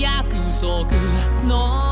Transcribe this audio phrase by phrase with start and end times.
[0.00, 0.86] 約束
[1.46, 1.89] の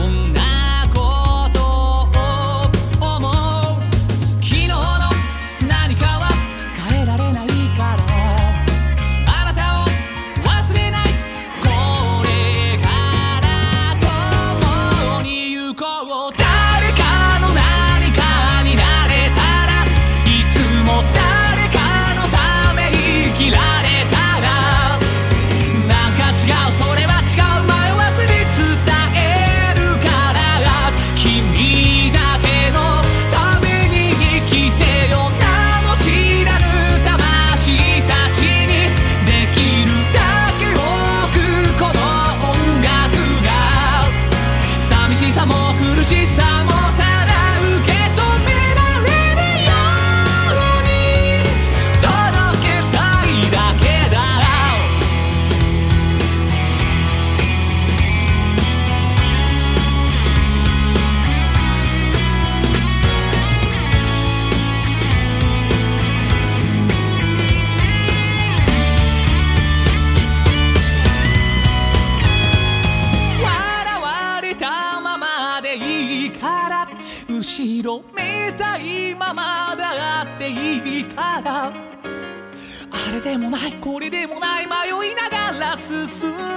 [0.00, 0.29] old
[76.60, 76.88] から
[77.28, 81.72] 後ろめたいままだっていいから。
[82.92, 86.49] あれでもないこれでもない迷いながら進む。